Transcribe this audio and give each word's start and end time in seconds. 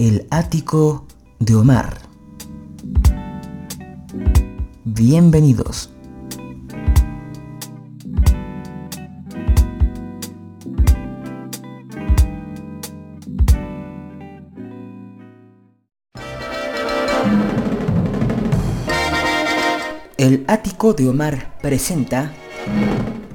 El 0.00 0.26
ático 0.30 1.06
de 1.40 1.54
Omar. 1.56 1.98
Bienvenidos. 4.86 5.90
El 20.16 20.46
ático 20.48 20.94
de 20.94 21.10
Omar 21.10 21.58
presenta 21.60 22.32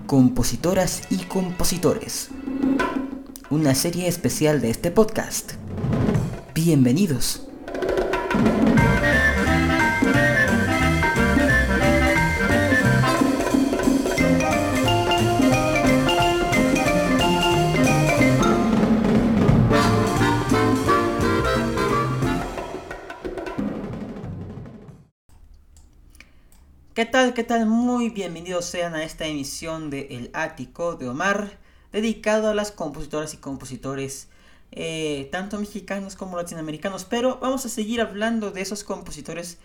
Compositoras 0.07 1.03
y 1.11 1.17
Compositores, 1.25 2.29
una 3.51 3.75
serie 3.75 4.07
especial 4.07 4.61
de 4.61 4.71
este 4.71 4.89
podcast. 4.89 5.63
Bienvenidos. 6.55 7.41
¿Qué 26.93 27.03
tal? 27.03 27.33
¿Qué 27.33 27.43
tal? 27.43 27.65
Muy 27.65 28.09
bienvenidos 28.09 28.63
sean 28.63 28.95
a 28.95 29.03
esta 29.03 29.25
emisión 29.25 29.89
de 29.89 30.07
El 30.11 30.31
Ático 30.33 30.95
de 30.95 31.09
Omar, 31.09 31.57
dedicado 31.91 32.47
a 32.47 32.55
las 32.55 32.71
compositoras 32.71 33.33
y 33.33 33.37
compositores, 33.37 34.29
eh, 34.75 35.29
tanto 35.31 35.57
mexicanos 35.59 36.15
como 36.15 36.37
latinoamericanos. 36.37 37.05
Pero 37.05 37.39
vamos 37.41 37.65
a 37.65 37.69
seguir 37.69 38.01
hablando 38.01 38.51
de 38.51 38.61
esos 38.61 38.83
compositores 38.83 39.57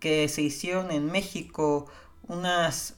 que 0.00 0.28
se 0.28 0.42
hicieron 0.42 0.90
en 0.90 1.06
México, 1.06 1.86
unas, 2.28 2.94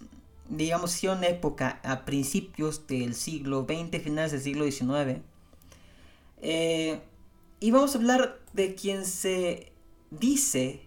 digamos, 0.48 0.94
hicieron 0.94 1.24
época 1.24 1.80
a 1.84 2.04
principios 2.04 2.86
del 2.86 3.14
siglo 3.14 3.66
XX, 3.68 4.02
finales 4.02 4.32
del 4.32 4.40
siglo 4.40 4.64
XIX. 4.64 5.20
Eh, 6.40 7.00
y 7.60 7.70
vamos 7.70 7.94
a 7.94 7.98
hablar 7.98 8.40
de 8.52 8.74
quien 8.74 9.04
se 9.04 9.72
dice 10.10 10.82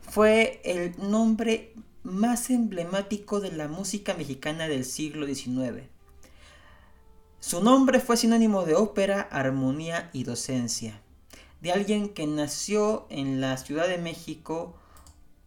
fue 0.00 0.60
el 0.64 0.94
nombre 0.98 1.72
más 2.02 2.50
emblemático 2.50 3.40
de 3.40 3.52
la 3.52 3.68
música 3.68 4.14
mexicana 4.14 4.68
del 4.68 4.84
siglo 4.84 5.26
XIX. 5.26 5.91
Su 7.42 7.60
nombre 7.60 7.98
fue 7.98 8.16
sinónimo 8.16 8.64
de 8.64 8.76
ópera, 8.76 9.22
armonía 9.22 10.10
y 10.12 10.22
docencia, 10.22 11.00
de 11.60 11.72
alguien 11.72 12.10
que 12.10 12.28
nació 12.28 13.08
en 13.10 13.40
la 13.40 13.56
Ciudad 13.56 13.88
de 13.88 13.98
México 13.98 14.76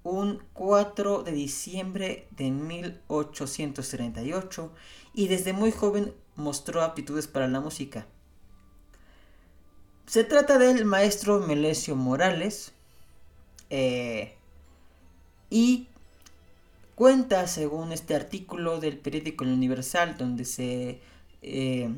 un 0.03 0.43
4 0.51 1.23
de 1.23 1.31
diciembre 1.31 2.27
de 2.31 2.51
1838 2.51 4.73
y 5.13 5.29
desde 5.29 5.53
muy 5.53 5.71
joven 5.71 6.13
mostró 6.35 6.83
aptitudes 6.83 7.27
para 7.27 7.47
la 7.47 7.61
música. 7.61 8.05
Se 10.05 10.25
trata 10.25 10.59
del 10.59 10.83
maestro 10.83 11.39
Melesio 11.39 11.95
Morales 11.95 12.73
eh, 13.69 14.35
y 15.49 15.87
Cuenta, 16.95 17.47
según 17.47 17.93
este 17.93 18.15
artículo 18.15 18.81
del 18.81 18.97
periódico 18.97 19.45
El 19.45 19.53
Universal, 19.53 20.17
donde 20.17 20.43
se 20.43 20.99
eh, 21.45 21.89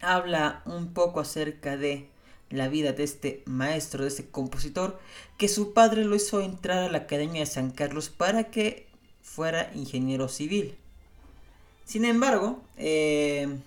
habla 0.00 0.62
un 0.64 0.92
poco 0.92 1.20
acerca 1.20 1.76
de 1.76 2.08
la 2.50 2.68
vida 2.68 2.92
de 2.92 3.04
este 3.04 3.42
maestro, 3.46 4.02
de 4.02 4.08
este 4.08 4.28
compositor, 4.28 4.98
que 5.36 5.48
su 5.48 5.72
padre 5.72 6.04
lo 6.04 6.16
hizo 6.16 6.40
entrar 6.40 6.78
a 6.78 6.90
la 6.90 6.98
Academia 6.98 7.40
de 7.40 7.46
San 7.46 7.70
Carlos 7.70 8.08
para 8.08 8.50
que 8.50 8.86
fuera 9.22 9.70
ingeniero 9.74 10.28
civil. 10.28 10.76
Sin 11.84 12.04
embargo, 12.04 12.62
eh, 12.76 13.58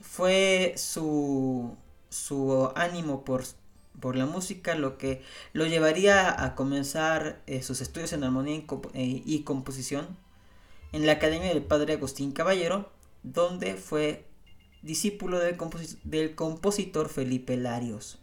fue 0.00 0.74
su, 0.76 1.76
su 2.10 2.70
ánimo 2.74 3.24
por 3.24 3.44
por 4.00 4.16
la 4.16 4.26
música, 4.26 4.74
lo 4.74 4.98
que 4.98 5.22
lo 5.52 5.66
llevaría 5.66 6.42
a 6.44 6.54
comenzar 6.54 7.40
eh, 7.46 7.62
sus 7.62 7.80
estudios 7.80 8.12
en 8.12 8.24
armonía 8.24 8.62
y, 8.94 9.42
composición 9.44 10.06
en 10.92 11.06
la 11.06 11.12
Academia 11.12 11.48
del 11.48 11.62
Padre 11.62 11.94
Agustín 11.94 12.32
Caballero, 12.32 12.90
donde 13.24 13.74
fue 13.74 14.26
discípulo 14.82 15.40
del, 15.40 15.56
compositor 16.34 17.08
Felipe 17.08 17.56
Larios. 17.56 18.18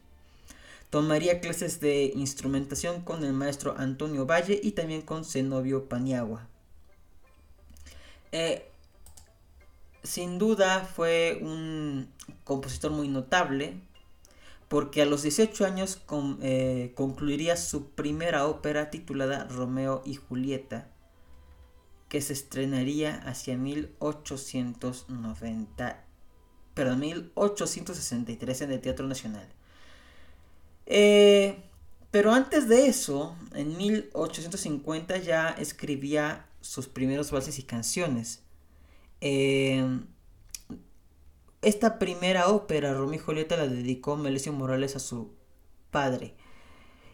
Tomaría 0.90 1.42
clases 1.42 1.80
de 1.80 2.12
instrumentación 2.16 3.02
con 3.02 3.24
el 3.24 3.34
maestro 3.34 3.76
Antonio 3.78 4.26
Valle 4.26 4.60
y 4.62 4.72
también 4.72 5.02
con 5.02 5.26
Zenobio 5.26 5.90
Paniagua. 5.90 6.48
Eh, 8.32 8.66
sin 10.04 10.38
duda 10.38 10.84
fue 10.84 11.40
un 11.42 12.10
compositor 12.44 12.92
muy 12.92 13.08
notable, 13.08 13.76
porque 14.68 15.02
a 15.02 15.06
los 15.06 15.24
18 15.24 15.66
años 15.66 16.02
eh, 16.42 16.94
concluiría 16.96 17.58
su 17.58 17.90
primera 17.90 18.48
ópera 18.48 18.90
titulada 18.90 19.46
Romeo 19.46 20.02
y 20.06 20.16
Julieta, 20.16 20.88
que 22.12 22.20
se 22.20 22.34
estrenaría 22.34 23.16
hacia 23.26 23.56
1890, 23.56 26.04
perdón, 26.74 27.00
1863 27.00 28.62
en 28.64 28.72
el 28.74 28.82
Teatro 28.82 29.08
Nacional. 29.08 29.48
Eh, 30.88 31.64
pero 32.12 32.34
antes 32.34 32.68
de 32.68 32.88
eso, 32.88 33.38
en 33.56 33.78
1850 33.78 35.20
ya 35.20 35.52
escribía 35.52 36.50
sus 36.60 36.90
primeros 36.90 37.32
valses 37.32 37.60
y 37.60 37.64
canciones. 37.64 38.42
Eh, 39.22 40.02
esta 41.62 41.98
primera 41.98 42.50
ópera, 42.50 42.94
Romeo 42.94 43.16
y 43.16 43.20
Julieta, 43.20 43.56
la 43.56 43.68
dedicó 43.68 44.18
Melesio 44.18 44.52
Morales 44.52 44.98
a 44.98 45.00
su 45.00 45.32
padre. 45.92 46.36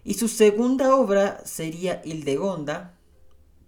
Y 0.03 0.15
su 0.15 0.27
segunda 0.27 0.95
obra 0.95 1.39
sería 1.45 2.01
Hildegonda, 2.03 2.96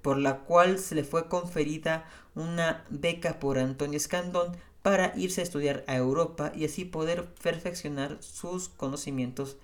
por 0.02 0.18
la 0.18 0.40
cual 0.40 0.80
se 0.80 0.96
le 0.96 1.04
fue 1.04 1.28
conferida 1.28 2.06
una 2.36 2.86
beca 2.90 3.40
por 3.40 3.60
Antonio 3.60 3.98
Escandón 3.98 4.56
para 4.82 5.14
irse 5.18 5.42
a 5.42 5.44
estudiar 5.44 5.84
a 5.88 5.96
Europa 5.96 6.52
y 6.56 6.66
así 6.66 6.86
poder 6.86 7.26
perfeccionar 7.42 8.18
sus 8.22 8.70
conocimientos 8.70 9.58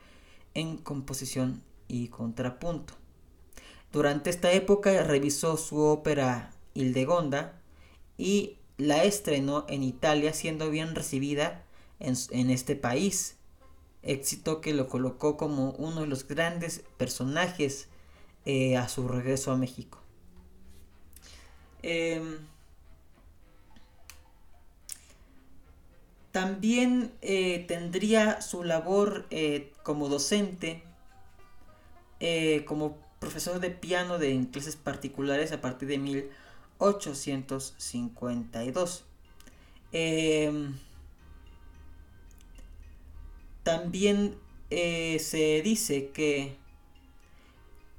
en 0.54 0.78
composición 0.78 1.62
y 1.88 2.10
contrapunto. 2.10 2.94
Durante 3.92 4.30
esta 4.30 4.52
época 4.52 5.04
revisó 5.04 5.58
su 5.58 5.80
ópera 5.80 6.52
Hildegonda 6.74 7.62
y 8.18 8.58
la 8.78 9.04
estrenó 9.04 9.66
en 9.70 9.84
Italia 9.84 10.34
siendo 10.34 10.70
bien 10.70 10.96
recibida 10.96 11.64
en, 12.00 12.50
este 12.50 12.76
país. 12.76 13.38
Éxito 14.04 14.62
que 14.62 14.74
lo 14.74 14.90
colocó 14.90 15.38
como 15.38 15.72
uno 15.72 16.02
de 16.02 16.08
los 16.08 16.28
grandes 16.28 16.84
personajes 16.98 17.88
eh, 18.46 18.78
a 18.78 18.90
su 18.90 19.08
regreso 19.08 19.52
a 19.52 19.58
México. 19.58 20.05
Em, 21.88 22.40
también 26.32 27.14
eh, 27.22 27.64
tendría 27.68 28.42
su 28.42 28.64
labor 28.64 29.28
eh, 29.30 29.72
como 29.84 30.10
docente, 30.10 30.82
como 32.66 32.98
profesor 33.20 33.60
de 33.60 33.70
piano 33.70 34.18
de 34.18 34.32
en 34.32 34.46
clases 34.46 34.76
particulares 34.76 35.52
a 35.52 35.62
partir 35.62 35.88
de 35.88 36.00
mil 36.00 36.32
852. 36.80 39.06
Em, 39.92 40.74
también 43.64 44.36
eh, 44.70 45.20
se 45.20 45.62
dice 45.62 46.10
que 46.10 46.58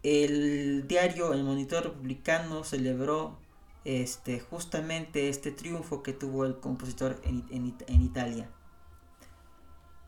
el 0.02 0.86
diario 0.86 1.32
El 1.32 1.42
Monitor 1.42 1.84
Republicano 1.84 2.64
celebró 2.64 3.38
este, 3.86 4.40
justamente 4.40 5.28
este 5.28 5.52
triunfo 5.52 6.02
que 6.02 6.12
tuvo 6.12 6.44
el 6.44 6.58
compositor 6.58 7.22
en, 7.22 8.02
Italia. 8.02 8.50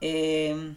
Em, 0.00 0.76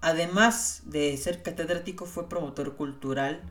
además 0.00 0.82
de 0.84 1.16
ser 1.16 1.42
catedrático, 1.42 2.06
fue 2.06 2.28
promotor 2.28 2.76
cultural 2.76 3.42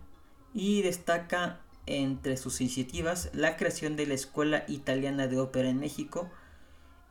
y 0.53 0.81
destaca 0.81 1.59
entre 1.85 2.37
sus 2.37 2.61
iniciativas 2.61 3.29
la 3.33 3.57
creación 3.57 3.97
de 3.97 4.07
la 4.07 4.13
Escuela 4.13 4.63
Italiana 4.69 5.27
de 5.27 5.37
Ópera 5.37 5.67
en 5.67 5.81
México 5.81 6.29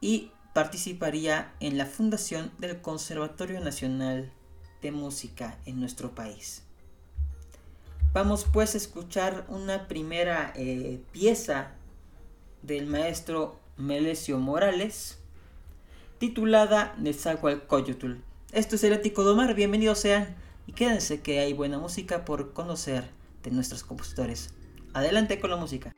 y 0.00 0.32
participaría 0.54 1.52
en 1.60 1.76
la 1.76 1.84
fundación 1.84 2.52
del 2.56 2.80
Conservatorio 2.80 3.60
Nacional 3.60 4.32
de 4.80 4.92
Música 4.92 5.58
en 5.66 5.78
nuestro 5.78 6.14
país. 6.14 6.67
Vamos 8.14 8.46
pues 8.50 8.74
a 8.74 8.78
escuchar 8.78 9.44
una 9.48 9.86
primera 9.86 10.52
eh, 10.56 10.98
pieza 11.12 11.72
del 12.62 12.86
maestro 12.86 13.60
Melesio 13.76 14.38
Morales 14.38 15.18
titulada 16.18 16.94
Nezahualcóyotl. 16.98 18.14
Esto 18.52 18.76
es 18.76 18.84
el 18.84 18.94
Ético 18.94 19.24
Domar, 19.24 19.54
bienvenidos 19.54 19.98
sean 19.98 20.34
y 20.66 20.72
quédense 20.72 21.20
que 21.20 21.40
hay 21.40 21.52
buena 21.52 21.78
música 21.78 22.24
por 22.24 22.54
conocer 22.54 23.04
de 23.42 23.50
nuestros 23.50 23.84
compositores. 23.84 24.54
Adelante 24.94 25.38
con 25.38 25.50
la 25.50 25.56
música. 25.56 25.92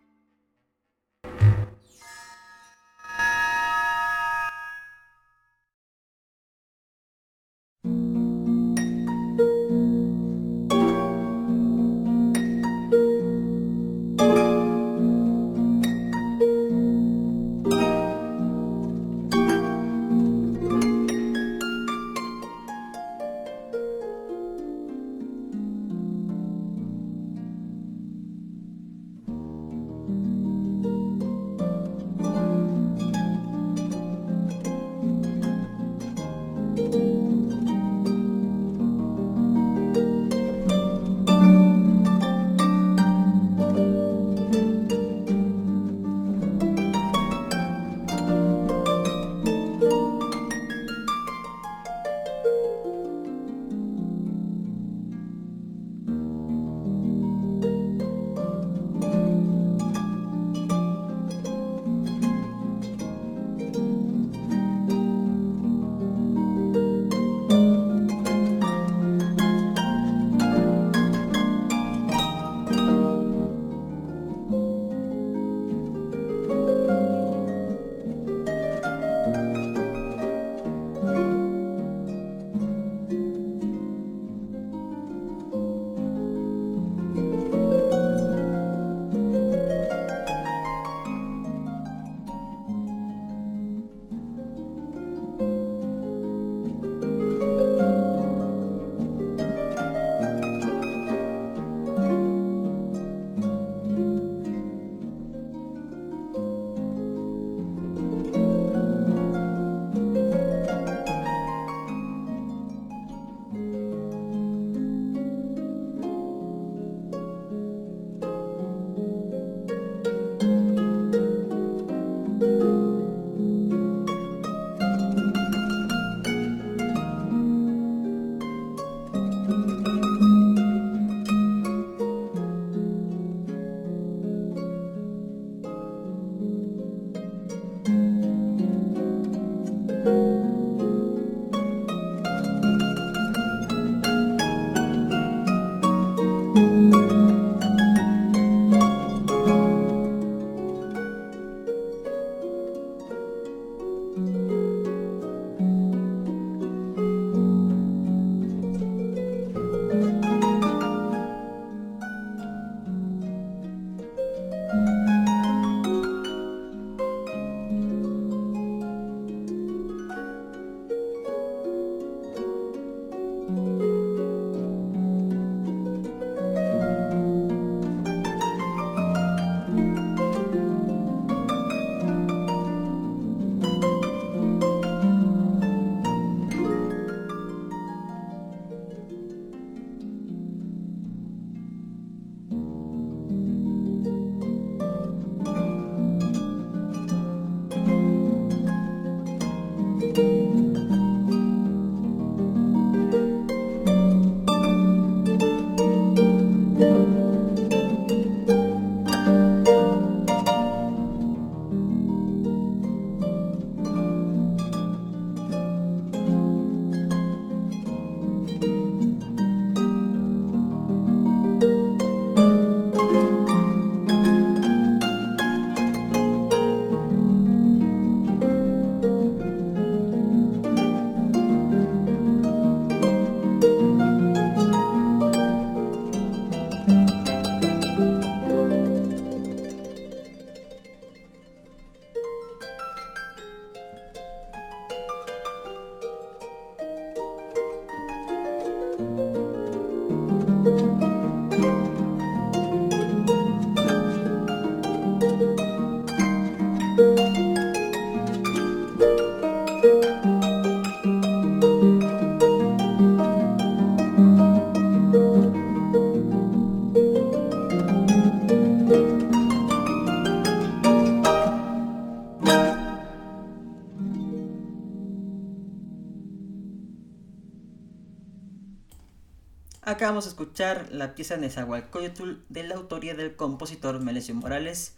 Acabamos 280.10 280.24
de 280.24 280.30
escuchar 280.30 280.88
la 280.90 281.14
pieza 281.14 281.36
Nezahualcóyotl 281.36 282.38
de 282.48 282.64
la 282.64 282.74
autoría 282.74 283.14
del 283.14 283.36
compositor 283.36 284.00
Melesio 284.00 284.34
Morales, 284.34 284.96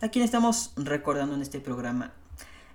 a 0.00 0.08
quien 0.08 0.24
estamos 0.24 0.72
recordando 0.76 1.34
en 1.34 1.42
este 1.42 1.60
programa. 1.60 2.14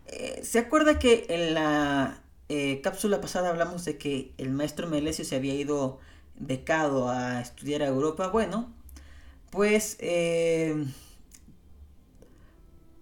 Eh, 0.06 0.42
¿Se 0.44 0.60
acuerda 0.60 1.00
que 1.00 1.26
en 1.30 1.56
la 1.56 2.22
eh, 2.48 2.82
cápsula 2.84 3.22
pasada 3.22 3.50
hablamos 3.50 3.86
de 3.86 3.98
que 3.98 4.36
el 4.38 4.52
maestro 4.52 4.88
Melesio 4.88 5.26
se 5.26 5.36
había 5.36 5.56
ido 5.56 5.98
becado 6.36 7.10
a 7.10 7.42
estudiar 7.42 7.82
a 7.82 7.88
Europa? 7.88 8.28
Bueno, 8.28 8.72
pues 9.50 9.98
eh, 10.00 10.86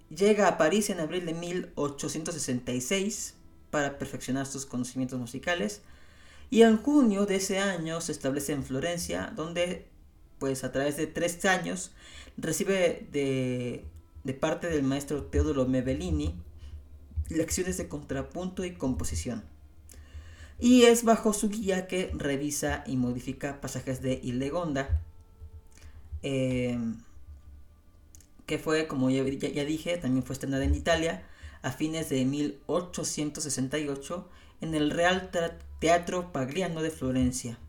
llega 0.10 0.48
a 0.48 0.58
París 0.58 0.90
en 0.90 1.02
abril 1.02 1.26
de 1.26 1.34
1866 1.34 3.36
para 3.70 3.98
perfeccionar 3.98 4.46
sus 4.46 4.66
conocimientos 4.66 5.20
musicales 5.20 5.82
y 6.50 6.62
en 6.62 6.78
junio 6.78 7.26
de 7.26 7.36
ese 7.36 7.60
año 7.60 8.02
se 8.02 8.12
establece 8.12 8.54
en 8.54 8.64
Florencia 8.64 9.34
donde 9.36 9.88
pues 10.40 10.64
a 10.64 10.72
través 10.72 10.98
de 10.98 11.08
tres 11.08 11.44
años 11.46 11.92
recibe 12.38 13.08
de, 13.12 13.86
parte 14.40 14.70
del 14.70 14.84
maestro 14.84 15.24
Teodoro 15.24 15.66
Mebellini 15.66 16.36
lecciones 17.30 17.78
de 17.78 17.90
contrapunto 17.90 18.64
y 18.64 18.74
composición. 18.74 19.44
Y 20.60 20.84
es 20.84 21.04
bajo 21.04 21.34
su 21.34 21.50
guía 21.50 21.88
que 21.88 22.12
revisa 22.16 22.84
y 22.88 22.96
modifica 22.96 23.62
pasajes 23.62 24.02
de 24.02 24.20
Ilegonda, 24.24 25.02
eh, 26.24 26.80
que 28.46 28.58
fue, 28.58 28.88
como 28.88 29.10
ya, 29.10 29.24
ya, 29.24 29.66
dije, 29.66 29.98
también 29.98 30.24
fue 30.24 30.34
estrenada 30.34 30.64
en 30.64 30.74
Italia 30.74 31.24
a 31.62 31.72
fines 31.72 32.10
de 32.10 32.24
1868 32.26 34.30
en 34.62 34.74
el 34.74 34.90
Real 34.90 35.30
Teatro 35.32 35.67
Pagliano 35.80 36.82
de 36.82 36.90
Florencia. 36.90 37.60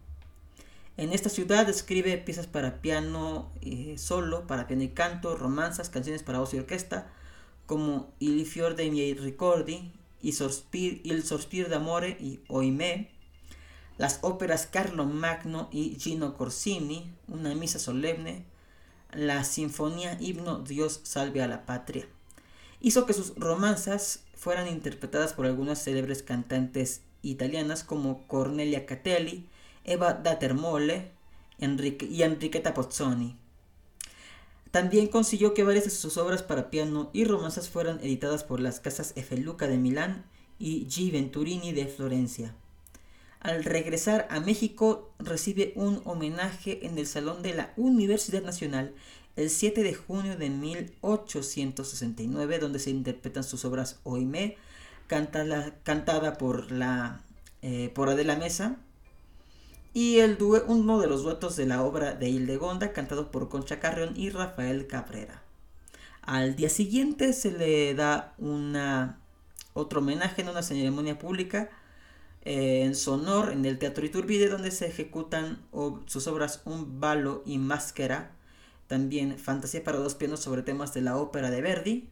En 0.97 1.13
esta 1.13 1.29
ciudad 1.29 1.69
escribe 1.69 2.17
piezas 2.19 2.47
para 2.47 2.81
piano 2.81 3.53
eh, 3.61 3.97
solo, 3.99 4.47
para 4.47 4.67
piano 4.67 4.83
y 4.83 4.89
canto, 4.89 5.37
romanzas, 5.37 5.91
canciones 5.91 6.23
para 6.23 6.39
voz 6.39 6.55
y 6.55 6.59
orquesta, 6.59 7.13
como 7.67 8.11
Il 8.19 8.47
fior 8.47 8.75
dei 8.75 8.91
miei 8.91 9.15
ricordi, 9.15 9.93
Il 10.23 10.33
sospir, 10.33 11.01
Il 11.05 11.23
sospir 11.23 11.69
d'amore 11.69 12.17
y 12.19 12.41
Oimé, 12.49 13.11
las 13.99 14.21
óperas 14.23 14.67
Carlo 14.67 15.05
Magno 15.05 15.69
y 15.71 15.97
Gino 15.99 16.35
Corsini, 16.35 17.13
una 17.29 17.55
misa 17.55 17.79
solemne, 17.79 18.45
la 19.13 19.45
sinfonía 19.45 20.17
himno 20.19 20.61
Dios 20.61 21.01
salve 21.03 21.43
a 21.43 21.47
la 21.47 21.67
patria. 21.67 22.09
Hizo 22.81 23.07
que 23.07 23.13
sus 23.13 23.35
romanzas 23.37 24.25
fueran 24.35 24.67
interpretadas 24.67 25.35
por 25.35 25.47
algunas 25.47 25.83
célebres 25.83 26.23
cantantes 26.23 27.03
italianas 27.23 27.85
como 27.85 28.27
Cornelia 28.27 28.87
Catelli, 28.87 29.47
Eva 29.85 30.15
da 30.15 30.39
Termole 30.39 31.11
y 31.59 32.23
Enriqueta 32.23 32.75
Pozzoni. 32.75 33.37
También 34.71 35.09
consiguió 35.09 35.55
que 35.55 35.65
varias 35.65 35.85
de 35.85 35.91
sus 35.91 36.19
obras 36.19 36.43
para 36.43 36.71
piano 36.71 37.11
y 37.13 37.25
romanzas 37.25 37.69
fueran 37.69 38.01
editadas 38.01 38.45
por 38.45 38.61
las 38.61 38.81
casas 38.81 39.15
Luca 39.39 39.67
de 39.67 39.79
Milán 39.79 40.25
y 40.59 40.87
G. 40.87 41.11
Venturini 41.11 41.73
de 41.73 41.87
Florencia. 41.87 42.55
Al 43.41 43.65
regresar 43.65 44.29
a 44.31 44.41
México 44.41 45.11
recibe 45.19 45.73
un 45.77 46.03
homenaje 46.05 46.87
en 46.87 46.99
el 46.99 47.07
Salón 47.07 47.43
de 47.43 47.55
la 47.55 47.73
Universidad 47.77 48.43
Nacional 48.43 48.95
el 49.37 49.51
7 49.51 49.85
de 49.85 49.95
junio 49.95 50.37
de 50.37 50.51
1869, 50.51 52.59
donde 52.59 52.81
se 52.81 52.91
interpretan 52.91 53.45
sus 53.45 53.65
obras 53.65 54.01
Oime, 54.03 54.57
cantada, 55.09 56.39
por, 56.39 56.71
la, 56.71 57.23
eh, 57.63 57.91
por 57.95 58.09
Adela 58.09 58.37
Mesa, 58.37 58.77
y 59.93 60.19
el 60.19 60.39
uno 60.69 61.01
de 61.01 61.09
los 61.09 61.25
duetos 61.25 61.57
de 61.57 61.67
la 61.67 61.83
obra 61.83 62.15
de 62.15 62.29
Hildegonda, 62.29 62.93
cantado 62.93 63.33
por 63.33 63.49
Concha 63.49 63.81
Carrión 63.81 64.13
y 64.17 64.31
Rafael 64.31 64.87
Cabrera. 64.87 65.43
Al 66.23 66.55
día 66.55 66.69
siguiente 66.69 67.33
se 67.33 67.51
le 67.51 67.95
da 67.95 68.35
una, 68.39 69.19
otro 69.73 70.01
homenaje 70.01 70.43
en 70.43 70.51
una 70.51 70.63
ceremonia 70.63 71.19
pública 71.19 71.71
eh, 72.43 72.83
en 72.85 72.95
su 72.95 73.13
honor 73.13 73.51
en 73.51 73.65
el 73.65 73.79
Teatro 73.79 74.07
Iturbide, 74.07 74.49
donde 74.49 74.71
se 74.71 74.87
ejecutan 74.87 75.67
sus 76.07 76.27
obras 76.27 76.63
Un 76.65 77.01
balo 77.01 77.43
y 77.45 77.59
Máscara, 77.59 78.33
también 78.87 79.39
Fantasía 79.39 79.83
para 79.85 79.99
dos 79.99 80.15
pianos 80.15 80.41
sobre 80.41 80.63
temas 80.63 80.95
de 80.95 81.01
la 81.01 81.17
ópera 81.17 81.51
de 81.51 81.61
Verdi, 81.61 82.09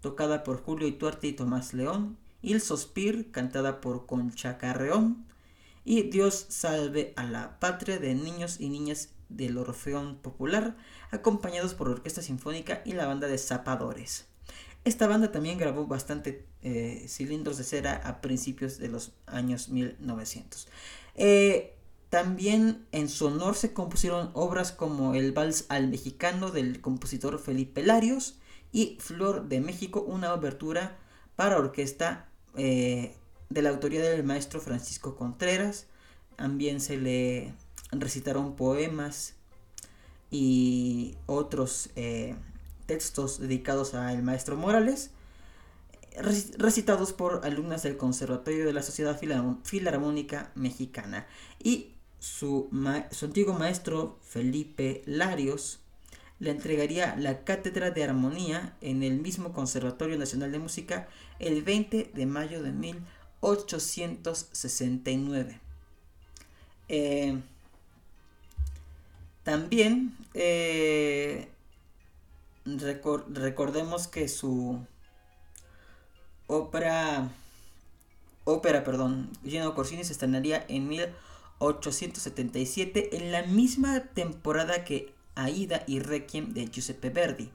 tocada 0.00 0.44
por 0.44 0.62
Julio 0.62 0.88
Ituarte 0.88 1.28
y 1.28 1.32
Tomás 1.32 1.74
León, 1.74 2.16
Il 2.42 2.60
Sospir, 2.60 3.30
cantada 3.30 3.80
por 3.80 4.06
Concha 4.06 4.58
Carreón, 4.58 5.26
y 5.84 6.02
Dios 6.02 6.46
salve 6.48 7.12
a 7.16 7.24
la 7.24 7.58
patria 7.60 7.98
de 7.98 8.14
niños 8.14 8.60
y 8.60 8.68
niñas 8.68 9.10
del 9.28 9.58
Orfeón 9.58 10.16
Popular, 10.16 10.76
acompañados 11.10 11.74
por 11.74 11.88
Orquesta 11.88 12.22
Sinfónica 12.22 12.82
y 12.84 12.92
la 12.92 13.06
banda 13.06 13.26
de 13.26 13.38
Zapadores. 13.38 14.26
Esta 14.84 15.06
banda 15.06 15.32
también 15.32 15.58
grabó 15.58 15.86
bastante 15.86 16.46
eh, 16.62 17.04
cilindros 17.08 17.58
de 17.58 17.64
cera 17.64 17.96
a 18.04 18.20
principios 18.20 18.78
de 18.78 18.88
los 18.88 19.12
años 19.26 19.68
1900. 19.68 20.68
Eh, 21.14 21.74
también 22.10 22.86
en 22.92 23.08
su 23.08 23.26
honor 23.26 23.54
se 23.54 23.72
compusieron 23.72 24.30
obras 24.32 24.72
como 24.72 25.14
el 25.14 25.32
Vals 25.32 25.66
al 25.68 25.88
Mexicano 25.88 26.50
del 26.50 26.80
compositor 26.80 27.38
Felipe 27.38 27.82
Larios 27.82 28.38
y 28.72 28.96
Flor 29.00 29.48
de 29.48 29.60
México, 29.60 30.00
una 30.00 30.32
obertura 30.32 30.96
para 31.38 31.56
orquesta 31.56 32.26
eh, 32.56 33.14
de 33.48 33.62
la 33.62 33.68
autoría 33.68 34.02
del 34.02 34.24
maestro 34.24 34.60
Francisco 34.60 35.14
Contreras. 35.14 35.86
También 36.34 36.80
se 36.80 36.96
le 36.96 37.54
recitaron 37.92 38.56
poemas 38.56 39.36
y 40.32 41.14
otros 41.26 41.90
eh, 41.94 42.34
textos 42.86 43.38
dedicados 43.38 43.94
al 43.94 44.20
maestro 44.24 44.56
Morales, 44.56 45.12
recitados 46.58 47.12
por 47.12 47.46
alumnas 47.46 47.84
del 47.84 47.96
Conservatorio 47.96 48.66
de 48.66 48.72
la 48.72 48.82
Sociedad 48.82 49.16
Filarmónica 49.62 50.50
Mexicana. 50.56 51.28
Y 51.62 51.92
su, 52.18 52.68
su 53.12 53.26
antiguo 53.26 53.54
maestro 53.54 54.18
Felipe 54.22 55.02
Larios 55.06 55.78
le 56.40 56.50
entregaría 56.50 57.16
la 57.16 57.44
cátedra 57.44 57.90
de 57.90 58.04
armonía 58.04 58.76
en 58.80 59.02
el 59.02 59.18
mismo 59.18 59.52
Conservatorio 59.52 60.18
Nacional 60.18 60.52
de 60.52 60.58
Música 60.58 61.08
el 61.38 61.62
20 61.62 62.10
de 62.14 62.26
mayo 62.26 62.62
de 62.62 62.72
1800. 62.72 63.18
869. 63.40 65.60
Eh, 66.88 67.40
también 69.42 70.16
eh, 70.34 71.48
recordemos 72.64 74.06
que 74.08 74.28
su 74.28 74.78
ópera, 76.46 77.30
ópera, 78.44 78.84
perdón, 78.84 79.30
Gino 79.44 79.74
Corsini 79.74 80.04
se 80.04 80.12
estrenaría 80.12 80.64
en 80.68 80.86
1877 80.88 83.16
en 83.16 83.32
la 83.32 83.42
misma 83.44 84.00
temporada 84.00 84.84
que 84.84 85.14
Aida 85.38 85.84
y 85.86 86.00
Requiem 86.00 86.52
de 86.52 86.66
Giuseppe 86.66 87.10
Verdi. 87.10 87.50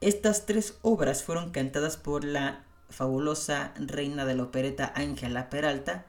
Estas 0.00 0.46
tres 0.46 0.78
obras 0.82 1.22
fueron 1.24 1.50
cantadas 1.50 1.96
por 1.96 2.24
la 2.24 2.64
fabulosa 2.90 3.72
reina 3.76 4.24
de 4.24 4.34
la 4.34 4.44
opereta 4.44 4.92
Ángela 4.94 5.50
Peralta, 5.50 6.06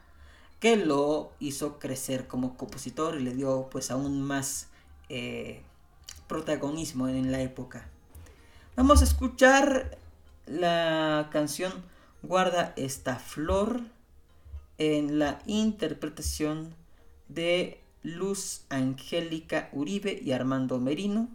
que 0.59 0.75
lo 0.75 1.31
hizo 1.39 1.79
crecer 1.79 2.27
como 2.27 2.57
compositor 2.57 3.15
y 3.15 3.23
le 3.23 3.33
dio 3.33 3.69
pues 3.71 3.91
aún 3.91 4.21
más 4.21 4.67
eh, 5.09 5.61
protagonismo 6.27 7.07
en 7.07 7.31
la 7.31 7.41
época. 7.41 7.89
Vamos 8.75 9.01
a 9.01 9.05
escuchar 9.05 9.97
la 10.45 11.29
canción 11.31 11.71
Guarda 12.23 12.73
esta 12.75 13.17
flor 13.17 13.81
en 14.79 15.19
la 15.19 15.39
interpretación 15.45 16.73
de 17.29 17.79
Luz 18.07 18.61
Angélica 18.69 19.67
Uribe 19.73 20.17
y 20.23 20.31
Armando 20.31 20.79
Merino 20.79 21.27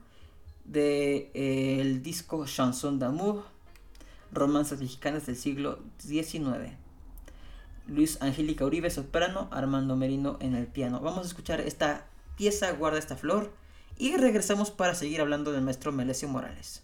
del 0.64 0.73
de, 0.73 1.31
eh, 1.35 2.00
disco 2.02 2.47
Chanson 2.47 2.99
d'amour 2.99 3.45
romanzas 4.33 4.81
mexicanas 4.81 5.26
del 5.26 5.37
siglo 5.37 5.81
XIX. 5.99 6.73
Luis 7.87 8.17
Angélica 8.23 8.64
Uribe 8.64 8.88
soprano, 8.88 9.49
Armando 9.50 9.97
Merino 9.97 10.38
en 10.41 10.55
el 10.55 10.67
piano. 10.67 11.00
Vamos 11.00 11.25
a 11.25 11.29
escuchar 11.29 11.61
esta 11.61 12.07
pieza 12.37 12.73
Guarda 12.73 12.99
esta 12.99 13.17
flor 13.17 13.52
y 13.99 14.17
regresamos 14.17 14.71
para 14.71 14.95
seguir 14.95 15.21
hablando 15.21 15.52
del 15.52 15.62
maestro 15.62 15.93
Melesio 15.93 16.29
Morales. 16.29 16.83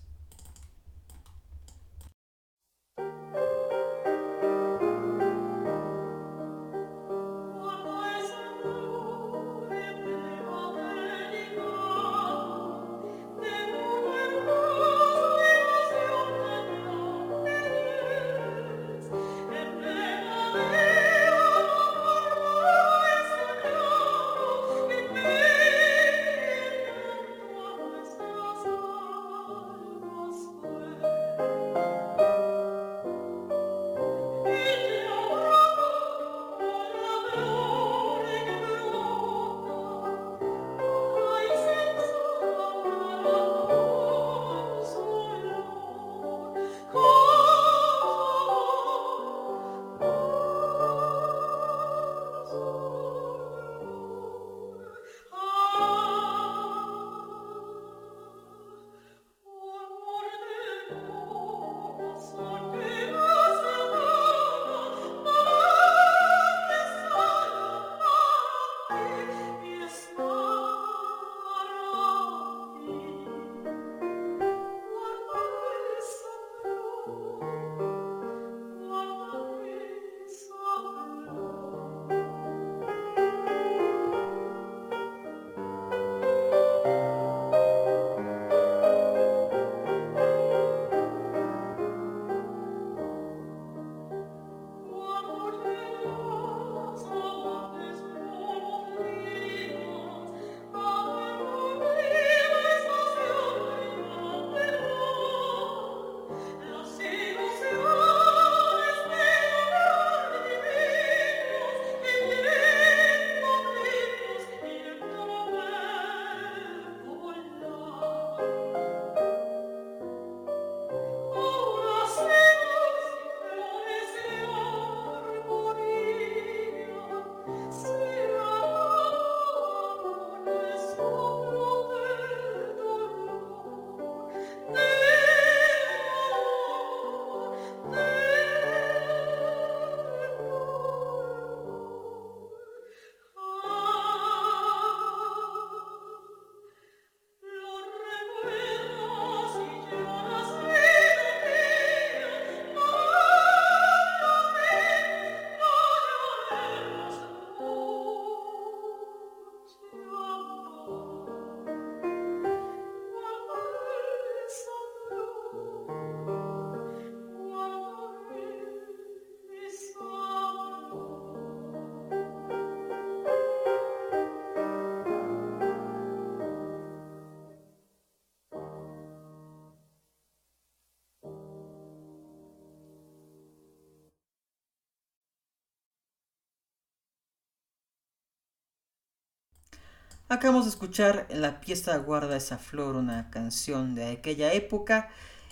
Acabamos 190.39 190.67
de 190.67 190.71
escuchar 190.71 191.27
la 191.31 191.61
pieza 191.61 191.99
Guarda 191.99 192.37
esa 192.37 192.59
flor, 192.59 192.95
una 192.95 193.29
canción 193.29 193.97
de 193.97 194.07
aquella 194.07 194.53
época. 194.53 195.09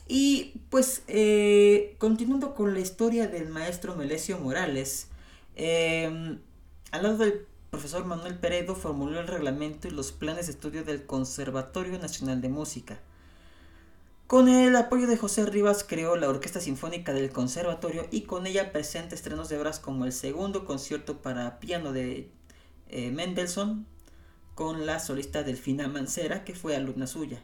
Y 0.06 0.60
pues 0.70 1.02
eh, 1.08 1.96
continuando 1.98 2.54
con 2.54 2.72
la 2.72 2.78
historia 2.78 3.26
del 3.26 3.48
maestro 3.48 3.96
Melesio 3.96 4.38
Morales, 4.38 5.08
em, 5.56 6.38
al 6.92 7.02
lado 7.02 7.16
del 7.18 7.44
profesor 7.68 8.04
Manuel 8.04 8.38
Peredo 8.38 8.76
formuló 8.76 9.18
el 9.18 9.26
reglamento 9.26 9.88
y 9.88 9.90
los 9.90 10.12
planes 10.12 10.46
de 10.46 10.52
estudio 10.52 10.84
del 10.84 11.04
Conservatorio 11.04 11.98
Nacional 11.98 12.40
de 12.40 12.48
Música. 12.48 13.00
Con 14.28 14.48
el 14.48 14.76
apoyo 14.76 15.08
de 15.08 15.16
José 15.16 15.46
Rivas 15.46 15.82
creó 15.82 16.14
la 16.14 16.28
Orquesta 16.28 16.60
Sinfónica 16.60 17.12
del 17.12 17.32
Conservatorio 17.32 18.06
y 18.12 18.20
con 18.20 18.46
ella 18.46 18.70
presenta 18.70 19.16
estrenos 19.16 19.48
de 19.48 19.58
obras 19.58 19.80
como 19.80 20.04
el 20.04 20.12
segundo 20.12 20.64
concierto 20.64 21.22
para 21.22 21.58
piano 21.58 21.92
de 21.92 22.30
eh, 22.88 23.10
Mendelssohn, 23.10 23.84
con 24.56 24.86
la 24.86 24.98
solista 24.98 25.42
Delfina 25.44 25.86
Mancera, 25.86 26.42
que 26.42 26.54
fue 26.54 26.74
alumna 26.74 27.06
suya. 27.06 27.42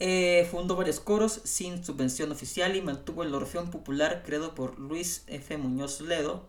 Eh, 0.00 0.48
fundó 0.50 0.74
varios 0.74 1.00
coros 1.00 1.42
sin 1.44 1.84
subvención 1.84 2.32
oficial 2.32 2.74
y 2.74 2.80
mantuvo 2.80 3.22
el 3.22 3.34
Orfeón 3.34 3.70
Popular 3.70 4.22
creado 4.24 4.54
por 4.54 4.78
Luis 4.80 5.22
F. 5.26 5.58
Muñoz 5.58 6.00
Ledo, 6.00 6.48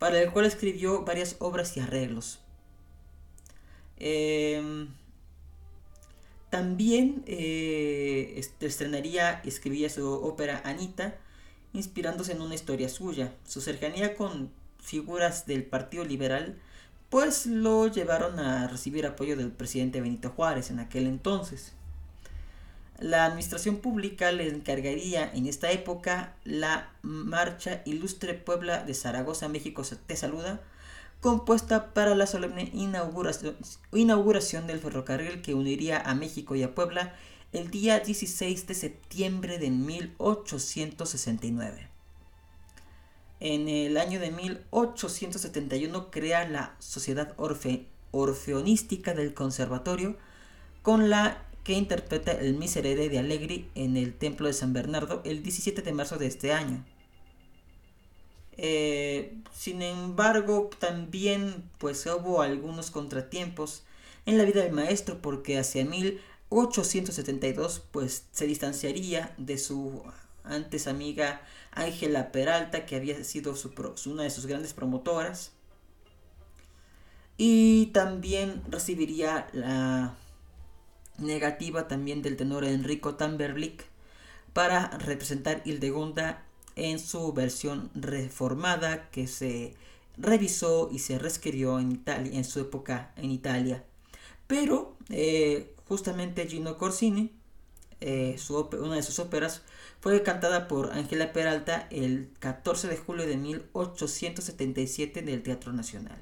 para 0.00 0.20
el 0.20 0.32
cual 0.32 0.44
escribió 0.44 1.04
varias 1.04 1.36
obras 1.38 1.76
y 1.76 1.80
arreglos. 1.80 2.40
Em, 3.96 4.88
también 6.50 7.22
eh, 7.26 8.44
estrenaría 8.58 9.40
y 9.44 9.48
escribía 9.48 9.88
su 9.88 10.12
ópera 10.12 10.62
Anita, 10.64 11.16
inspirándose 11.72 12.32
en 12.32 12.40
una 12.42 12.56
historia 12.56 12.88
suya. 12.88 13.32
Su 13.46 13.60
cercanía 13.60 14.16
con 14.16 14.50
figuras 14.80 15.46
del 15.46 15.64
Partido 15.64 16.04
Liberal 16.04 16.60
pues 17.12 17.44
lo 17.44 17.86
llevaron 17.88 18.40
a 18.40 18.66
recibir 18.68 19.04
apoyo 19.04 19.36
del 19.36 19.52
presidente 19.52 20.00
Benito 20.00 20.30
Juárez 20.30 20.70
en 20.70 20.80
aquel 20.80 21.06
entonces. 21.06 21.74
La 22.98 23.26
administración 23.26 23.76
pública 23.76 24.32
le 24.32 24.48
encargaría 24.48 25.30
en 25.30 25.44
esta 25.44 25.70
época 25.72 26.32
la 26.44 26.88
marcha 27.02 27.82
Ilustre 27.84 28.32
Puebla 28.32 28.84
de 28.84 28.94
Zaragoza, 28.94 29.50
México 29.50 29.82
te 30.06 30.16
saluda, 30.16 30.62
compuesta 31.20 31.92
para 31.92 32.14
la 32.14 32.26
solemne 32.26 32.70
inauguración, 32.72 34.66
del 34.66 34.78
ferrocarril 34.78 35.42
que 35.42 35.52
uniría 35.52 36.00
a 36.00 36.14
México 36.14 36.56
y 36.56 36.62
a 36.62 36.74
Puebla 36.74 37.14
el 37.52 37.70
día 37.70 38.00
16 38.00 38.66
de 38.66 38.74
septiembre 38.74 39.58
de 39.58 39.68
1869. 39.68 41.91
En 43.44 43.68
el 43.68 43.96
año 43.96 44.20
de 44.20 44.30
1871 44.30 46.12
crea 46.12 46.48
la 46.48 46.76
Sociedad 46.78 47.34
Orfeonística 48.12 49.14
del 49.14 49.34
Conservatorio, 49.34 50.16
con 50.82 51.10
la 51.10 51.44
que 51.64 51.72
interpreta 51.72 52.30
el 52.30 52.54
Miserere 52.54 53.08
de 53.08 53.18
Allegri 53.18 53.68
en 53.74 53.96
el 53.96 54.14
Templo 54.14 54.46
de 54.46 54.52
San 54.52 54.72
Bernardo 54.72 55.22
el 55.24 55.42
17 55.42 55.82
de 55.82 55.92
marzo 55.92 56.18
de 56.18 56.28
este 56.28 56.52
año. 56.52 56.84
Eh, 58.58 59.36
sin 59.52 59.82
embargo, 59.82 60.70
también 60.78 61.68
pues 61.78 62.06
hubo 62.06 62.42
algunos 62.42 62.92
contratiempos 62.92 63.82
en 64.24 64.38
la 64.38 64.44
vida 64.44 64.62
del 64.62 64.70
maestro 64.70 65.20
porque 65.20 65.58
hacia 65.58 65.84
1872 65.84 67.82
pues 67.90 68.26
se 68.30 68.46
distanciaría 68.46 69.34
de 69.36 69.58
su 69.58 70.04
antes 70.44 70.86
amiga 70.86 71.42
Ángela 71.72 72.32
Peralta, 72.32 72.86
que 72.86 72.96
había 72.96 73.22
sido 73.24 73.54
una 74.06 74.22
de 74.22 74.30
sus 74.30 74.46
grandes 74.46 74.74
promotoras. 74.74 75.52
Y 77.36 77.86
también 77.86 78.62
recibiría 78.68 79.48
la 79.52 80.14
negativa 81.18 81.88
también 81.88 82.22
del 82.22 82.36
tenor 82.36 82.64
Enrico 82.64 83.14
Tamberlik 83.14 83.84
para 84.52 84.90
representar 84.98 85.62
Hildegunda 85.64 86.44
en 86.76 86.98
su 86.98 87.32
versión 87.32 87.90
reformada 87.94 89.10
que 89.10 89.26
se 89.26 89.74
revisó 90.16 90.90
y 90.92 90.98
se 90.98 91.18
reescribió 91.18 91.78
en, 91.78 91.92
Italia, 91.92 92.32
en 92.36 92.44
su 92.44 92.60
época 92.60 93.12
en 93.16 93.30
Italia. 93.30 93.84
Pero 94.46 94.96
eh, 95.08 95.74
justamente 95.88 96.46
Gino 96.46 96.76
Corsini, 96.76 97.32
eh, 98.02 98.36
una 98.80 98.96
de 98.96 99.02
sus 99.02 99.18
óperas, 99.20 99.62
fue 100.00 100.22
cantada 100.24 100.66
por 100.66 100.92
Ángela 100.92 101.32
Peralta 101.32 101.86
el 101.90 102.30
14 102.40 102.88
de 102.88 102.96
julio 102.96 103.26
de 103.26 103.36
1877 103.36 105.20
en 105.20 105.28
el 105.28 105.42
Teatro 105.42 105.72
Nacional. 105.72 106.20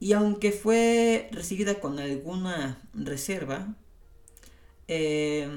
Y 0.00 0.12
aunque 0.12 0.50
fue 0.50 1.28
recibida 1.32 1.80
con 1.80 2.00
alguna 2.00 2.82
reserva, 2.94 3.74
eh, 4.88 5.48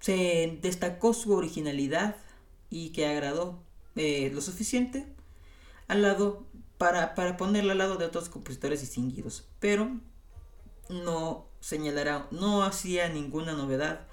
se 0.00 0.58
destacó 0.60 1.14
su 1.14 1.32
originalidad 1.32 2.16
y 2.68 2.90
que 2.90 3.06
agradó 3.06 3.62
eh, 3.96 4.30
lo 4.34 4.42
suficiente 4.42 5.06
al 5.88 6.02
lado 6.02 6.44
para, 6.76 7.14
para 7.14 7.36
ponerla 7.38 7.72
al 7.72 7.78
lado 7.78 7.96
de 7.96 8.04
otros 8.04 8.28
compositores 8.28 8.80
distinguidos, 8.80 9.48
pero 9.60 9.90
no 10.88 11.49
señalará, 11.60 12.26
no 12.30 12.62
hacía 12.62 13.08
ninguna 13.08 13.52
novedad 13.52 14.06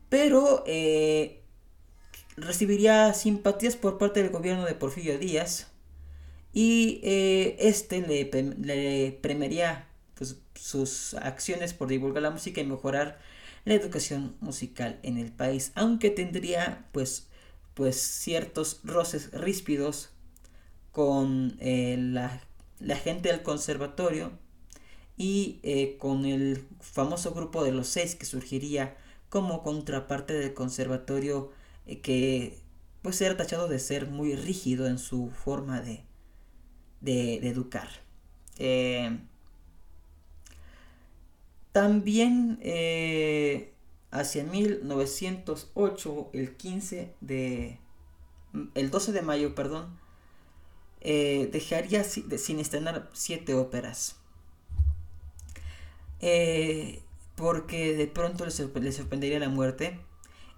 Pero 0.10 0.64
eh, 0.66 1.42
recibiría 2.38 3.14
simpatías 3.14 3.76
por 3.76 3.98
parte 3.98 4.22
del 4.24 4.32
gobierno 4.32 4.66
de 4.66 4.74
Porfirio 4.74 5.20
Díaz 5.20 5.68
y 6.54 7.02
eh, 7.04 7.58
este 7.60 8.02
le, 8.02 8.30
le 8.58 9.12
premiaría 9.22 9.88
pues, 10.16 10.38
sus 10.56 11.14
acciones 11.16 11.74
por 11.74 11.88
divulgar 11.88 12.24
la 12.24 12.32
música 12.32 12.62
y 12.62 12.66
mejorar 12.66 13.20
la 13.66 13.74
educación 13.74 14.36
musical 14.40 15.00
en 15.04 15.18
el 15.18 15.32
país, 15.32 15.72
aunque 15.76 16.10
tendría 16.10 16.88
pues, 16.92 17.28
pues 17.74 18.00
ciertos 18.00 18.80
roces 18.84 19.32
ríspidos 19.32 20.15
con 20.96 21.58
eh, 21.60 21.98
la, 22.00 22.42
la, 22.80 22.96
gente 22.96 23.30
del 23.30 23.44
conservatorio 23.44 24.32
y 25.18 25.60
con 26.00 26.26
el 26.26 26.66
famoso 26.80 27.34
grupo 27.34 27.64
de 27.66 27.74
los 27.74 27.88
seis 27.88 28.16
que 28.16 28.26
surgiría 28.26 28.96
como 29.36 29.64
contraparte 29.64 30.34
del 30.34 30.54
conservatorio 30.54 31.52
eh, 31.88 32.00
que 32.00 32.58
pues 33.02 33.20
era 33.20 33.36
tachado 33.36 33.68
de 33.68 33.80
ser 33.80 34.08
muy 34.08 34.34
rígido 34.34 34.88
en 34.88 34.98
su 34.98 35.30
forma 35.30 35.82
de, 35.82 36.06
de, 37.02 37.36
educar. 37.48 37.90
Eh, 38.58 39.20
también 41.74 42.58
eh, 42.62 43.74
hacia 44.10 44.46
1908, 44.46 46.30
el 46.32 46.56
15 46.56 47.14
de... 47.20 47.78
el 48.74 48.90
12 48.90 49.12
de 49.12 49.22
mayo, 49.22 49.54
perdón, 49.54 50.00
eh, 51.06 51.50
dejaría 51.52 52.04
sin 52.04 52.60
estrenar 52.60 53.10
siete 53.14 53.54
óperas. 53.54 54.18
porque 57.36 57.96
de 57.96 58.08
pronto 58.08 58.46
les, 58.46 58.56
sorprendería 58.56 59.40
la 59.40 59.50
muerte. 59.50 60.00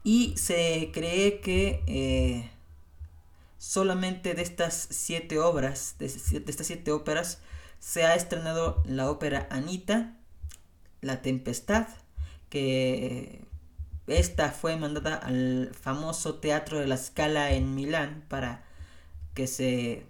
Y 0.03 0.37
se 0.37 0.91
cree 0.93 1.41
que 1.41 2.49
solamente 3.57 4.33
de 4.33 4.41
estas 4.41 4.87
siete 4.89 5.39
obras, 5.39 5.95
de, 5.99 6.05
estas 6.05 6.67
siete 6.67 6.91
óperas, 6.91 7.39
se 7.79 8.05
ha 8.05 8.15
estrenado 8.15 8.81
la 8.85 9.09
ópera 9.09 9.47
Anita, 9.51 10.15
La 11.01 11.21
Tempestad, 11.21 11.87
que 12.49 13.45
esta 14.07 14.51
fue 14.51 14.77
mandada 14.77 15.15
al 15.15 15.71
famoso 15.79 16.35
Teatro 16.35 16.79
de 16.79 16.87
la 16.87 16.97
Scala 16.97 17.51
en 17.51 17.75
Milán 17.75 18.23
para 18.29 18.63
que 19.33 19.47
se 19.47 20.05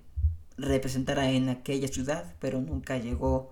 representara 0.58 1.32
en 1.32 1.50
aquella 1.50 1.88
ciudad, 1.88 2.36
pero 2.39 2.62
nunca 2.62 2.98
llegó 2.98 3.52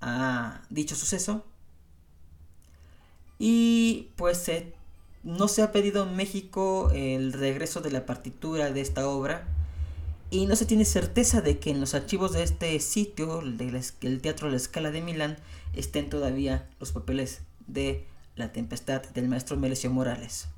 a 0.00 0.62
dicho 0.70 0.94
suceso. 0.94 1.44
Y 3.38 4.10
pues 4.16 4.38
se 4.38 4.74
no 5.24 5.48
se 5.48 5.62
ha 5.62 5.72
pedido 5.72 6.04
en 6.04 6.16
México 6.16 6.90
el 6.94 7.32
regreso 7.32 7.80
de 7.80 7.90
la 7.90 8.04
partitura 8.06 8.70
de 8.70 8.82
esta 8.82 9.08
obra 9.08 9.48
y 10.30 10.46
no 10.46 10.54
se 10.54 10.66
tiene 10.66 10.84
certeza 10.84 11.40
de 11.40 11.58
que 11.58 11.70
en 11.70 11.80
los 11.80 11.94
archivos 11.94 12.32
de 12.32 12.42
este 12.42 12.78
sitio, 12.80 13.40
del 13.40 14.20
Teatro 14.20 14.50
la 14.50 14.56
Escala 14.56 14.90
de 14.90 15.00
Milán, 15.00 15.38
estén 15.72 16.10
todavía 16.10 16.68
los 16.80 16.92
papeles 16.92 17.42
de 17.66 18.06
La 18.36 18.52
Tempestad 18.52 19.02
del 19.02 19.28
maestro 19.28 19.56
Melesio 19.56 19.90
Morales. 19.90 20.48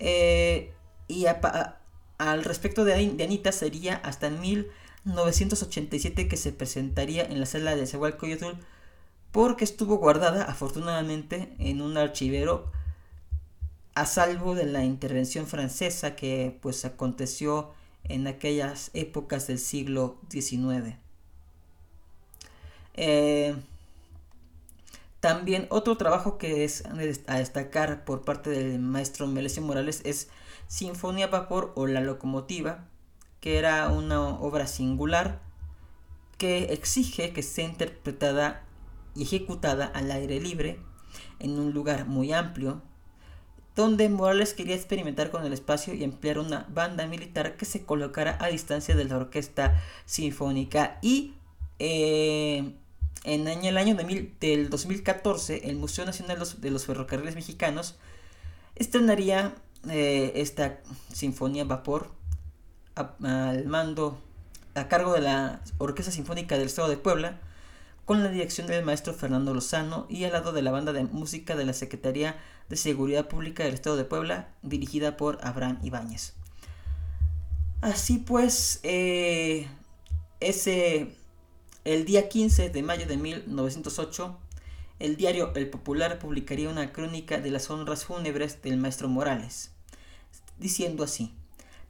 Eh, 0.00 0.72
y 1.08 1.26
al 2.18 2.44
respecto 2.44 2.84
de, 2.84 2.94
Anita 2.94 3.52
sería 3.52 3.96
hasta 3.96 4.26
en 4.26 4.40
1987 4.40 6.28
que 6.28 6.36
se 6.36 6.52
presentaría 6.52 7.24
en 7.24 7.40
la 7.40 7.46
sala 7.46 7.76
de 7.76 8.16
Coyotul 8.16 8.58
porque 9.32 9.64
estuvo 9.64 9.98
guardada 9.98 10.44
afortunadamente 10.44 11.54
en 11.58 11.80
un 11.80 11.96
archivero 11.96 12.70
a 13.94 14.06
salvo 14.06 14.54
de 14.54 14.66
la 14.66 14.84
intervención 14.84 15.46
francesa 15.46 16.16
que 16.16 16.56
pues 16.60 16.84
aconteció 16.84 17.72
en 18.04 18.26
aquellas 18.26 18.90
épocas 18.94 19.46
del 19.46 19.58
siglo 19.58 20.18
XIX. 20.30 20.96
Eh, 22.94 23.54
también 25.20 25.66
otro 25.70 25.96
trabajo 25.96 26.38
que 26.38 26.64
es 26.64 26.84
a 27.26 27.38
destacar 27.38 28.04
por 28.04 28.24
parte 28.24 28.50
del 28.50 28.78
maestro 28.78 29.26
Melesio 29.26 29.62
Morales 29.62 30.00
es 30.04 30.28
Sinfonía 30.68 31.26
Vapor 31.26 31.72
o 31.74 31.86
La 31.86 32.00
Locomotiva, 32.00 32.84
que 33.40 33.58
era 33.58 33.88
una 33.88 34.28
obra 34.28 34.66
singular 34.66 35.40
que 36.36 36.72
exige 36.72 37.32
que 37.32 37.42
sea 37.42 37.64
interpretada 37.64 38.64
y 39.16 39.24
ejecutada 39.24 39.86
al 39.86 40.12
aire 40.12 40.40
libre 40.40 40.78
en 41.40 41.58
un 41.58 41.72
lugar 41.72 42.06
muy 42.06 42.32
amplio 42.32 42.82
donde 43.78 44.08
Morales 44.08 44.54
quería 44.54 44.74
experimentar 44.74 45.30
con 45.30 45.46
el 45.46 45.52
espacio 45.52 45.94
y 45.94 46.02
emplear 46.02 46.40
una 46.40 46.66
banda 46.68 47.06
militar 47.06 47.56
que 47.56 47.64
se 47.64 47.84
colocara 47.84 48.36
a 48.40 48.48
distancia 48.48 48.96
de 48.96 49.04
la 49.04 49.16
orquesta 49.16 49.80
sinfónica. 50.04 50.98
Y 51.00 51.34
eh, 51.78 52.72
en 53.22 53.46
el 53.46 53.78
año 53.78 53.94
del 53.94 54.68
2014, 54.68 55.70
el 55.70 55.76
Museo 55.76 56.04
Nacional 56.04 56.38
de 56.58 56.70
los 56.72 56.86
Ferrocarriles 56.86 57.36
Mexicanos 57.36 57.96
estrenaría 58.74 59.54
eh, 59.90 60.32
esta 60.36 60.80
Sinfonía 61.12 61.64
Vapor 61.64 62.10
al 62.94 63.66
mando 63.66 64.18
a 64.74 64.88
cargo 64.88 65.12
de 65.12 65.20
la 65.20 65.60
Orquesta 65.78 66.10
Sinfónica 66.12 66.56
del 66.56 66.66
Estado 66.66 66.88
de 66.88 66.96
Puebla 66.96 67.38
con 68.04 68.22
la 68.22 68.30
dirección 68.30 68.66
del 68.66 68.84
maestro 68.84 69.12
Fernando 69.12 69.52
Lozano 69.52 70.06
y 70.08 70.24
al 70.24 70.32
lado 70.32 70.52
de 70.52 70.62
la 70.62 70.70
banda 70.70 70.92
de 70.92 71.04
música 71.04 71.56
de 71.56 71.66
la 71.66 71.74
Secretaría 71.74 72.36
de 72.68 72.76
Seguridad 72.76 73.28
Pública 73.28 73.64
del 73.64 73.74
Estado 73.74 73.96
de 73.96 74.04
Puebla, 74.04 74.48
dirigida 74.62 75.16
por 75.16 75.38
Abraham 75.42 75.78
Ibáñez. 75.82 76.32
Así 77.80 78.18
pues, 78.18 78.80
eh, 78.82 79.68
ese, 80.40 81.14
el 81.84 82.04
día 82.04 82.28
15 82.28 82.70
de 82.70 82.82
mayo 82.82 83.06
de 83.06 83.16
1908, 83.18 84.38
el 85.00 85.16
diario 85.16 85.52
El 85.54 85.68
Popular 85.70 86.18
publicaría 86.18 86.70
una 86.70 86.92
crónica 86.92 87.38
de 87.38 87.50
las 87.50 87.70
honras 87.70 88.04
fúnebres 88.04 88.62
del 88.62 88.78
maestro 88.78 89.08
Morales, 89.08 89.70
diciendo 90.58 91.04
así, 91.04 91.34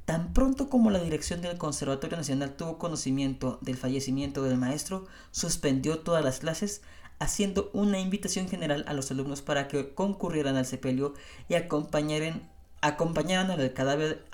Tan 0.09 0.33
pronto 0.33 0.71
como 0.71 0.91
la 0.91 1.01
dirección 1.01 1.43
del 1.43 1.59
Conservatorio 1.59 2.17
Nacional 2.17 2.57
tuvo 2.57 2.79
conocimiento 2.79 3.59
del 3.61 3.77
fallecimiento 3.77 4.43
del 4.43 4.57
maestro, 4.57 5.07
suspendió 5.33 5.99
todas 5.99 6.25
las 6.25 6.39
clases 6.39 6.81
haciendo 7.19 7.69
una 7.75 8.01
invitación 8.01 8.49
general 8.49 8.87
a 8.89 8.95
los 8.95 9.11
alumnos 9.11 9.43
para 9.43 9.69
que 9.69 9.93
concurrieran 9.93 10.57
al 10.57 10.65
sepelio 10.65 11.13
y 11.51 11.57
acompañaran, 11.57 12.49
acompañaran 12.81 13.51
al 13.51 13.73
cadáver 13.75 14.25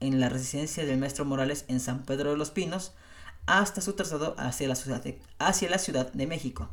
en 0.00 0.20
la 0.20 0.28
residencia 0.28 0.84
del 0.84 0.98
maestro 0.98 1.24
Morales 1.24 1.64
en 1.68 1.80
San 1.80 2.04
Pedro 2.04 2.32
de 2.32 2.36
los 2.36 2.50
Pinos 2.50 2.92
hasta 3.46 3.80
su 3.80 3.94
traslado 3.94 4.34
hacia 4.36 4.68
la 4.68 4.74
ciudad 4.74 5.02
de, 5.02 5.18
hacia 5.38 5.70
la 5.70 5.78
ciudad 5.78 6.12
de 6.12 6.26
México. 6.26 6.68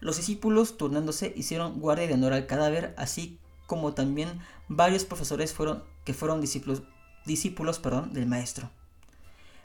Los 0.00 0.16
discípulos, 0.16 0.78
turnándose, 0.78 1.34
hicieron 1.36 1.80
guardia 1.80 2.06
de 2.06 2.14
honor 2.14 2.32
al 2.32 2.46
cadáver, 2.46 2.94
así 2.96 3.38
como 3.70 3.94
también 3.94 4.40
varios 4.66 5.04
profesores 5.04 5.54
fueron, 5.54 5.84
que 6.04 6.12
fueron 6.12 6.40
discípulos, 6.40 6.82
discípulos 7.24 7.78
perdón, 7.78 8.12
del 8.12 8.26
maestro. 8.26 8.68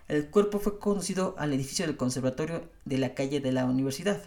El 0.07 0.29
cuerpo 0.29 0.59
fue 0.59 0.77
conducido 0.77 1.33
al 1.39 1.53
edificio 1.53 1.87
del 1.87 1.97
conservatorio 1.97 2.69
de 2.85 2.99
la 2.99 3.15
calle 3.15 3.39
de 3.39 3.51
la 3.51 3.65
universidad. 3.65 4.21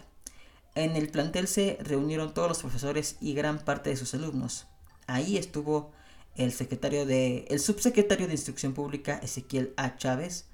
En 0.75 0.97
el 0.97 1.07
plantel 1.07 1.47
se 1.47 1.77
reunieron 1.79 2.33
todos 2.33 2.49
los 2.49 2.59
profesores 2.59 3.15
y 3.21 3.33
gran 3.33 3.59
parte 3.59 3.89
de 3.89 3.95
sus 3.95 4.13
alumnos. 4.13 4.67
Ahí 5.07 5.37
estuvo 5.37 5.93
el 6.35 6.51
secretario 6.51 7.05
de 7.05 7.45
el 7.47 7.61
subsecretario 7.61 8.27
de 8.27 8.33
Instrucción 8.33 8.73
Pública 8.73 9.17
Ezequiel 9.23 9.73
A. 9.77 9.95
Chávez, 9.95 10.47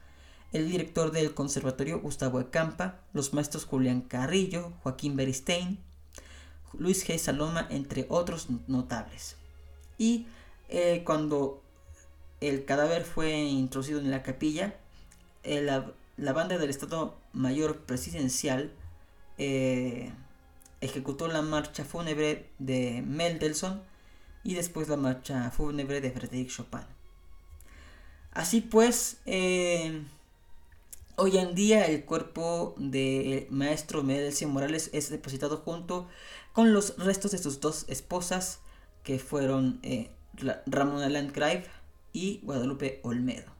el 0.54 0.70
director 0.70 1.12
del 1.12 1.34
conservatorio 1.34 2.00
Gustavo 2.00 2.40
Ecampa, 2.40 3.00
los 3.12 3.34
maestros 3.34 3.66
Julián 3.66 4.02
Carrillo, 4.02 4.74
Joaquín 4.84 5.16
Beristain, 5.16 5.80
Luis 6.80 7.08
G. 7.08 7.18
Saloma, 7.18 7.68
entre 7.70 8.06
otros 8.10 8.48
notables. 8.68 9.38
Y 9.98 10.28
eh, 10.70 11.04
cuando 11.06 11.62
el 12.42 12.66
cadáver 12.66 13.04
fue 13.04 13.38
introducido 13.38 14.00
en 14.00 14.12
la 14.12 14.24
capilla, 14.24 14.76
eh, 15.44 15.62
la, 15.62 16.34
banda 16.34 16.58
del 16.58 16.70
Estado 16.70 17.18
Mayor 17.34 17.80
Presidencial 17.82 18.72
eh, 19.38 20.12
ejecutó 20.82 21.28
la 21.28 21.42
marcha 21.42 21.86
fúnebre 21.86 22.50
de 22.60 23.04
Mendelssohn 23.06 23.82
y 24.44 24.56
después 24.56 24.88
la 24.88 24.98
marcha 24.98 25.50
fúnebre 25.52 26.02
de 26.02 26.12
Frédéric 26.12 26.50
Chopin. 26.50 26.86
Así 28.32 28.62
pues, 28.62 29.22
hoy 31.18 31.38
en 31.38 31.56
día 31.56 31.86
el 31.86 32.06
cuerpo 32.06 32.76
del 32.78 33.48
maestro 33.50 34.04
Mendelssohn 34.04 34.52
Morales 34.52 34.90
es 34.94 35.10
depositado 35.10 35.58
junto 35.58 36.08
con 36.54 36.74
los 36.74 36.98
restos 36.98 37.32
de 37.32 37.38
sus 37.38 37.60
dos 37.60 37.86
esposas, 37.88 38.60
que 39.04 39.20
fueron 39.20 39.80
eh, 39.84 40.10
Ramona 40.66 41.10
Landgrave 41.10 41.66
y 42.12 42.40
Guadalupe 42.44 43.00
Olmedo. 43.04 43.54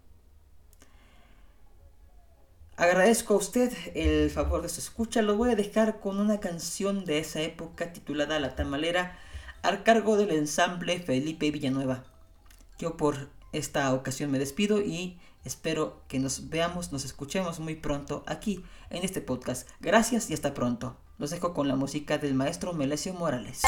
Agradezco 2.78 3.36
a 3.36 3.38
usted 3.38 3.72
el 3.94 4.30
favor 4.30 4.62
de 4.62 4.70
su 4.70 4.82
escucha. 4.82 5.22
Lo 5.22 5.38
voy 5.38 5.52
a 5.52 5.56
dejar 5.56 6.00
con 6.00 6.20
una 6.20 6.42
canción 6.42 7.06
de 7.06 7.20
esa 7.20 7.42
época 7.42 7.94
titulada 7.94 8.40
La 8.40 8.56
Tamalera 8.56 9.18
al 9.62 9.84
cargo 9.84 10.18
del 10.18 10.32
ensamble 10.32 11.00
Felipe 11.00 11.52
Villanueva. 11.52 12.04
Yo 12.78 12.98
por 12.98 13.30
esta 13.54 13.94
ocasión 13.94 14.30
me 14.30 14.40
despido 14.40 14.82
y 14.82 15.18
espero 15.46 16.02
que 16.10 16.20
nos 16.20 16.50
veamos, 16.50 16.92
nos 16.92 17.06
escuchemos 17.06 17.60
muy 17.62 17.76
pronto 17.76 18.24
aquí 18.28 18.64
en 18.90 19.06
este 19.06 19.22
podcast. 19.22 19.70
Gracias 19.80 20.30
y 20.30 20.34
hasta 20.34 20.54
pronto. 20.54 20.98
Los 21.18 21.30
dejo 21.30 21.54
con 21.54 21.70
la 21.70 21.78
música 21.78 22.18
del 22.18 22.34
maestro 22.34 22.74
Melesio 22.74 23.14
Morales. 23.14 23.62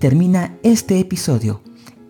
termina 0.00 0.56
este 0.62 0.98
episodio. 0.98 1.60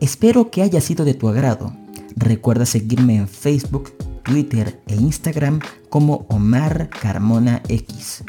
Espero 0.00 0.50
que 0.50 0.62
haya 0.62 0.81
sido 0.81 1.05
de 1.05 1.12
tu 1.12 1.29
agrado. 1.29 1.74
Recuerda 2.16 2.64
seguirme 2.64 3.16
en 3.16 3.29
Facebook, 3.29 3.92
Twitter 4.22 4.81
e 4.87 4.94
Instagram 4.94 5.59
como 5.90 6.24
Omar 6.31 6.88
Carmona 6.88 7.62
X. 7.68 8.22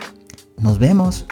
Nos 0.57 0.79
vemos. 0.79 1.27